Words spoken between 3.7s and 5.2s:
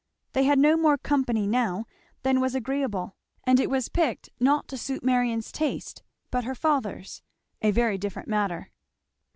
picked not to suit